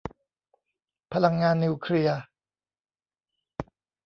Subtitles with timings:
[1.13, 2.19] พลังงานนิวเคลียร์